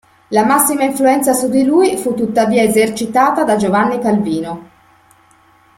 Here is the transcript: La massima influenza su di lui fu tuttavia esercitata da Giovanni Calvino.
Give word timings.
La 0.29 0.43
massima 0.45 0.81
influenza 0.83 1.31
su 1.35 1.47
di 1.47 1.63
lui 1.63 1.95
fu 1.95 2.15
tuttavia 2.15 2.63
esercitata 2.63 3.43
da 3.43 3.55
Giovanni 3.55 3.99
Calvino. 3.99 4.69